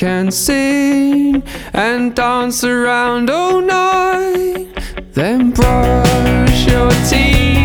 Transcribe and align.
Can 0.00 0.30
sing 0.30 1.42
and 1.74 2.14
dance 2.14 2.64
around 2.64 3.28
all 3.28 3.60
night. 3.60 4.68
Then 5.12 5.50
brush 5.50 6.66
your 6.66 6.90
teeth. 7.06 7.59